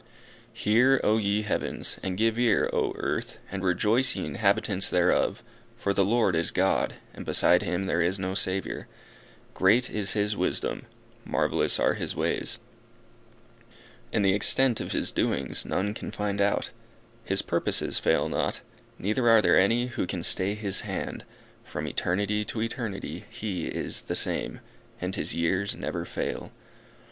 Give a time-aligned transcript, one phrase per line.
[0.53, 5.43] "Hear, O ye heavens, and give ear, O earth, and rejoice, ye inhabitants thereof,
[5.77, 8.87] for the Lord is God, and beside him there is no Saviour:
[9.53, 10.87] great is His wisdom,
[11.23, 12.57] marvellous are His ways,
[14.11, 16.71] and the extent of His doings none can find out;
[17.23, 18.61] His purposes fail not,
[18.97, 21.25] neither are there any who can stay His hand;
[21.63, 24.61] from eternity to eternity He is the same,
[24.99, 26.51] and His years never fail.